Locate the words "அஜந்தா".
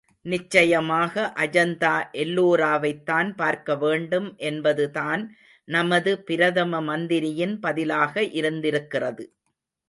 1.35-1.91